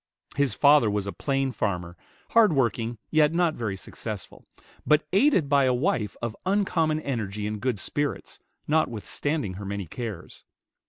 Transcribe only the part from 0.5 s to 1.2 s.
father was a